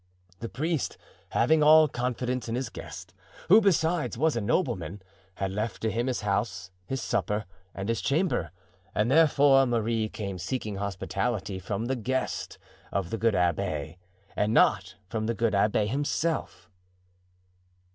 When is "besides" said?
3.61-4.17